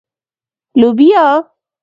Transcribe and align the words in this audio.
🫘 0.73 0.79
لبیا 0.81 1.25